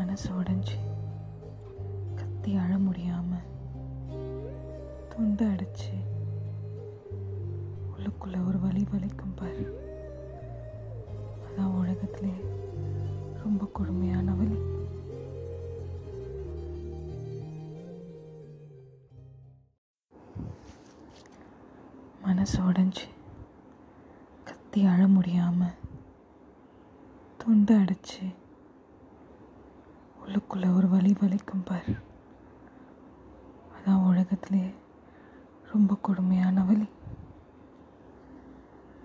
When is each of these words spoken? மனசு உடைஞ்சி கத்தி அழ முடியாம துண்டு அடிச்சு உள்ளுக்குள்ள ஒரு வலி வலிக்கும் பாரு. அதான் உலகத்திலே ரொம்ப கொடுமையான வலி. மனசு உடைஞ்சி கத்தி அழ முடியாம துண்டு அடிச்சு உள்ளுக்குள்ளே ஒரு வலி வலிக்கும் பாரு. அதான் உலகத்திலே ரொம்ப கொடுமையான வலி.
மனசு 0.00 0.30
உடைஞ்சி 0.32 0.76
கத்தி 2.14 2.56
அழ 2.56 2.76
முடியாம 2.76 3.30
துண்டு 5.08 5.46
அடிச்சு 5.46 5.96
உள்ளுக்குள்ள 7.92 8.46
ஒரு 8.46 8.60
வலி 8.60 8.86
வலிக்கும் 8.92 9.34
பாரு. 9.34 9.64
அதான் 11.46 11.74
உலகத்திலே 11.74 12.32
ரொம்ப 13.42 13.68
கொடுமையான 13.72 14.32
வலி. 14.32 14.58
மனசு 22.22 22.62
உடைஞ்சி 22.62 23.06
கத்தி 24.44 24.84
அழ 24.84 25.06
முடியாம 25.06 25.72
துண்டு 27.36 27.78
அடிச்சு 27.78 28.34
உள்ளுக்குள்ளே 30.30 30.74
ஒரு 30.74 30.88
வலி 30.88 31.12
வலிக்கும் 31.12 31.64
பாரு. 31.64 31.94
அதான் 33.76 34.06
உலகத்திலே 34.06 34.74
ரொம்ப 35.72 35.98
கொடுமையான 36.02 36.62
வலி. 36.62 36.89